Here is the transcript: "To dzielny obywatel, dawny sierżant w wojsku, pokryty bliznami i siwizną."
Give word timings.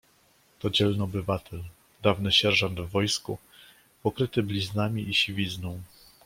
"To 0.59 0.69
dzielny 0.69 1.03
obywatel, 1.03 1.63
dawny 2.03 2.31
sierżant 2.31 2.79
w 2.79 2.89
wojsku, 2.89 3.37
pokryty 4.03 4.43
bliznami 4.43 5.09
i 5.09 5.13
siwizną." 5.13 5.81